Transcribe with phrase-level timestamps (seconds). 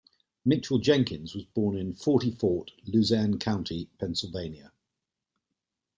[0.43, 4.71] Mitchell Jenkins was born in Forty Fort, Luzerne County, Pennsylvania.